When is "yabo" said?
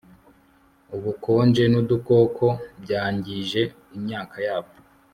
4.47-4.71